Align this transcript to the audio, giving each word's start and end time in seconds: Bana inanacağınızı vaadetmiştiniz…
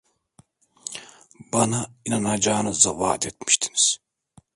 Bana 1.53 1.85
inanacağınızı 2.05 2.91
vaadetmiştiniz… 2.99 3.99